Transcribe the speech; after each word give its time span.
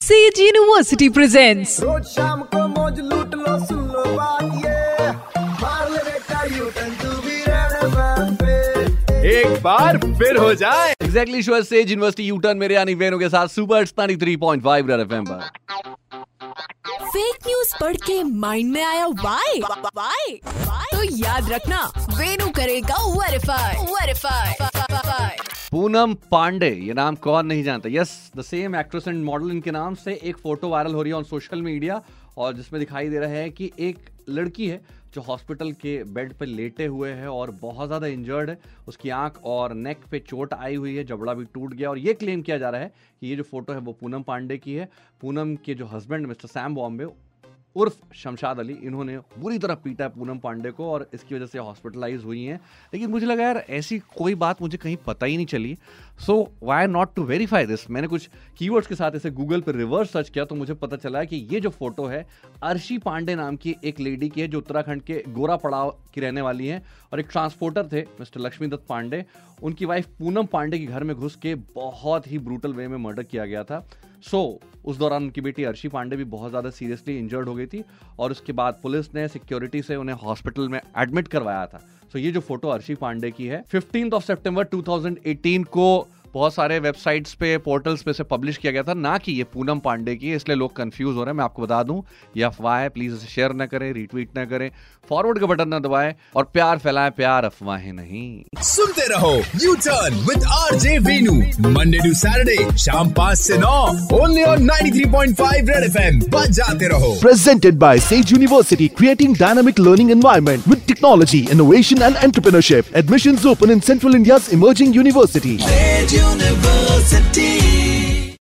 Says 0.00 0.38
university 0.40 1.08
presents 1.08 1.80
रोज 1.80 2.02
शाम 2.06 2.40
को 2.54 2.66
मौज 2.68 2.98
लूट 3.02 3.34
लो 3.34 3.58
सुन 3.66 3.78
लो 3.92 4.02
बात 4.16 4.42
ये। 4.64 5.10
मार 5.62 5.90
ले 5.90 6.02
बेटा 6.04 6.42
U 6.56 6.64
turn 6.76 6.90
to 7.02 7.10
be 7.22 7.38
red 7.46 9.24
एक 9.32 9.62
बार 9.62 9.98
फिर 10.18 10.36
हो 10.36 10.52
जाए। 10.54 10.92
Exactly 11.02 11.42
sure 11.42 11.62
Sage 11.62 11.90
University 11.90 12.28
U 12.28 12.36
turn 12.38 12.56
मेरे 12.58 12.74
यानी 12.74 12.94
वेनु 12.94 13.18
के 13.18 13.28
साथ 13.28 13.48
सुपर 13.48 13.86
93.5 13.86 14.90
रेड 14.90 15.00
एफएम 15.00 15.24
पर। 15.24 15.40
फेक 17.06 17.46
न्यूज़ 17.46 17.74
पढ़ 17.80 17.96
के 18.06 18.22
माइंड 18.44 18.72
में 18.72 18.82
आया 18.84 19.06
वाई 19.24 19.60
वाई 19.96 20.38
तो 20.92 21.02
याद 21.16 21.52
रखना 21.52 21.82
वेनु 22.18 22.48
करेगा 22.56 23.04
वेरीफाई 23.08 23.84
वेरीफाई 23.92 25.45
पूनम 25.76 26.12
पांडे, 26.30 26.68
ये 26.70 26.92
नाम 26.94 27.14
कौन 27.16 27.46
नहीं 27.46 27.62
जानता। 27.62 27.88
Yes 27.92 28.10
the 28.36 28.42
same 28.42 28.76
actress 28.76 29.08
and 29.08 29.24
model 29.24 29.50
इनके 29.50 29.70
नाम 29.70 29.94
से 29.94 30.12
एक 30.22 30.36
फ़ोटो 30.38 30.68
वायरल 30.68 30.94
हो 30.94 31.02
रही 31.02 31.10
है 31.10 31.16
ऑन 31.16 31.24
सोशल 31.24 31.62
मीडिया 31.62 32.00
और 32.36 32.54
जिसमें 32.56 32.78
दिखाई 32.80 33.08
दे 33.08 33.18
रहा 33.18 33.30
है 33.30 33.50
कि 33.50 33.70
एक 33.78 33.98
लड़की 34.28 34.68
है 34.68 34.80
जो 35.14 35.20
हॉस्पिटल 35.22 35.72
के 35.74 35.92
बेड 36.14 36.32
पर 36.34 36.46
लेटे 36.46 36.86
हुए 36.86 37.10
है 37.12 37.28
और 37.30 37.50
बहुत 37.60 37.86
ज़्यादा 37.86 38.06
इंजर्ड 38.06 38.50
है। 38.50 38.58
उसकी 38.88 39.10
आँख 39.10 39.40
और 39.46 39.74
नेक 39.76 40.06
पे 40.10 40.18
चोट 40.20 40.54
आई 40.54 40.74
हुई 40.76 40.96
है, 40.96 41.04
जबड़ा 41.04 41.34
भी 41.34 41.44
टूट 41.44 41.74
गया, 41.74 41.90
और 41.90 41.98
ये 41.98 42.14
क्लेम 42.14 42.42
किया 42.42 42.58
जा 42.58 42.70
रहा 42.70 42.80
है 42.80 42.92
कि 43.20 43.26
ये 43.26 43.36
जो 43.36 43.42
फ़ोटो 43.44 43.72
है 43.72 43.78
वो 43.80 43.92
पूनम 44.00 44.22
पांडे 44.24 44.58
की 44.58 44.74
है। 44.74 44.88
पूनम 45.20 45.54
के 45.66 45.74
जो 45.74 45.86
हस्बैंड 45.88 46.26
मिस्टर 46.26 46.48
सैम 46.50 46.74
बॉम्बे 46.74 47.04
उर्फ़ 47.76 48.14
शमशाद 48.14 48.58
अली, 48.58 48.72
इन्होंने 48.74 49.18
बुरी 49.38 49.58
तरह 49.58 49.74
पीटा 49.74 50.04
है 50.04 50.10
पूनम 50.10 50.38
पांडे 50.38 50.70
को 50.70 50.84
और 50.84 51.08
इसकी 51.14 51.34
वजह 51.34 51.46
से 51.46 51.58
हॉस्पिटलाइज 51.58 52.24
हुई 52.24 52.44
हैं। 52.44 52.60
लेकिन 52.94 53.10
मुझे 53.10 53.26
लगा 53.26 53.44
यार, 53.44 53.64
ऐसी 53.70 53.98
कोई 54.16 54.34
बात 54.34 54.62
मुझे 54.62 54.78
कहीं 54.78 54.96
पता 54.96 55.26
ही 55.26 55.36
नहीं 55.36 55.46
चली। 55.46 55.76
So 56.18 56.36
why 56.62 56.86
not 56.86 57.14
to 57.14 57.22
verify 57.24 57.66
this 57.66 57.90
मैंने 57.90 58.08
कुछ 58.08 58.28
कीवर्ड्स 58.58 58.88
के 58.88 58.94
साथ 58.94 59.16
इसे 59.16 59.30
गूगल 59.30 59.60
पर 59.60 59.74
रिवर्स 59.74 60.12
सर्च 60.12 60.28
किया 60.28 60.44
तो 60.44 60.54
मुझे 60.54 60.74
पता 60.74 60.96
चला 60.96 61.18
है 61.18 61.26
कि 61.26 61.36
ये 61.52 61.60
जो 61.60 61.70
फ़ोटो 61.70 62.06
है, 62.06 62.26
अर्शी 62.62 62.98
पांडे 62.98 63.34
नाम 63.34 63.56
की 63.56 63.76
एक 63.84 64.00
लेडी 64.00 64.28
की 64.28 64.40
है 64.40 64.48
जो 64.48 64.58
उत्तराखंड 64.58 65.02
के 65.02 65.22
गोरा 65.28 65.56
पड़ाव 65.56 65.90
की 66.14 66.20
रहने 66.20 66.40
वाली 66.40 66.66
हैं 66.66 66.82
और 67.12 67.20
एक 67.20 67.28
ट्रांसपोर्टर 67.32 67.88
थे 67.92 68.02
मिस्टर 68.20 68.40
लक्ष्मी 68.40 68.68
दत्त 68.68 68.86
पांडे। 68.88 69.24
उनकी 69.62 69.84
वाइफ 69.84 70.06
पूनम 70.18 70.46
पांडे 70.46 70.78
के 70.78 70.86
घर 70.86 71.04
में 71.04 71.14
घुस 71.16 71.36
के 71.36 71.54
बहुत 71.74 72.30
ही 72.30 72.38
ब्रूटल 72.38 72.72
वे 72.72 72.88
में 72.88 72.96
मर्डर 72.98 73.22
किया 73.22 73.44
गया 73.44 73.62
था। 73.64 73.86
सो 74.22 74.60
so, 74.62 74.68
उस 74.84 74.96
दौरान 74.96 75.22
उनकी 75.22 75.40
बेटी 75.40 75.64
अर्शी 75.64 75.88
पांडे 75.88 76.16
भी 76.16 76.24
बहुत 76.24 76.50
ज़्यादा 76.50 76.70
सीरियसली 76.70 77.18
इंजर्ड 77.18 77.48
हो 77.48 77.54
गई 77.54 77.66
थी 77.66 77.82
और 78.18 78.30
उसके 78.30 78.52
बाद 78.52 78.78
पुलिस 78.82 79.14
ने 79.14 79.28
सिक्योरिटी 79.28 79.82
से 79.82 79.96
उन्हें 79.96 80.16
हॉस्पिटल 80.16 80.68
में 80.68 80.80
एडमिट 80.98 81.28
करवाया 81.28 81.66
था। 81.66 81.78
सो 81.78 82.18
so, 82.18 82.24
ये 82.24 82.32
जो 82.32 82.40
फ़ोटो 82.40 82.68
अर्शी 82.68 82.94
पांडे 82.94 83.30
की 83.30 83.46
है 83.46 83.62
फिफ्टीन 83.68 84.12
ऑफ़ 84.12 84.24
सेप्टेम्बर 84.24 84.64
2018 84.64 85.64
को 85.64 86.08
बहुत 86.36 86.54
सारे 86.54 86.78
वेबसाइट्स 86.78 87.34
पे 87.40 87.56
पोर्टल्स 87.66 88.02
पे 88.02 88.12
से 88.12 88.24
पब्लिश 88.30 88.56
किया 88.56 88.72
गया 88.72 88.82
था 88.82 88.94
ना 88.94 89.16
कि 89.18 89.32
ये 89.32 89.44
पूनम 89.52 89.78
पांडे 89.84 90.14
की 90.16 90.32
इसलिए 90.34 90.56
लोग 90.56 90.74
कंफ्यूज 90.76 91.16
हो 91.16 91.22
रहे 91.22 91.32
हैं। 91.32 91.36
मैं 91.36 91.44
आपको 91.44 91.62
बता 91.62 91.82
दूँ 91.82 92.02
ये 92.36 92.42
अफवाह 92.44 92.78
है 92.78 92.88
प्लीज़ 92.88 93.14
इसे 93.14 93.26
शेयर 93.26 93.52
ना 93.52 93.66
करें 93.66 93.92
रीट्वीट 93.92 94.36
ना 94.36 94.44
करें 94.44 94.70
फॉरवर्ड 95.08 95.38
का 95.40 95.46
बटन 95.46 95.68
ना 95.68 95.78
दबाएँ 95.78 96.14
और 96.36 96.44
प्यार 96.52 96.78
फैलाएँ 96.78 97.10
प्यार 97.16 97.44
अफवाहें 97.44 97.92
नहीं। 97.92 98.62
सुनते 98.62 99.06
रहो 99.12 99.32
U 99.64 99.74
turn 99.86 100.18
with 100.28 100.44
R 100.58 100.78
J 100.84 100.98
Venu 101.06 101.34
Monday 101.70 101.98
to 101.98 102.12
Saturday 102.20 102.76
शाम 102.84 103.10
पाँच 103.20 103.38
से 103.38 103.58
नौ 103.58 103.78
ओनली 104.20 104.42
ऑन 104.42 104.68
93.5 104.70 105.70
रेड 105.70 105.84
एफएम 105.84 106.20
बजाते 106.36 106.88
रहो। 106.88 107.14
Presented 107.20 107.54
presented 107.56 107.78
by 107.80 107.94
Sage 108.04 108.30
University, 108.32 108.86
creating 109.00 109.34
dynamic 109.40 109.78
learning 109.78 110.08
environment 110.10 110.70
with 110.72 110.80
technology, 110.88 111.42
innovation 111.56 112.06
and 112.06 112.22
entrepreneurship. 112.28 112.94
Admissions 113.02 113.44
open 113.52 113.74
in 113.76 113.82
Central 113.90 114.20
India's 114.20 114.48
emerging 114.58 114.94
University. 116.34 118.05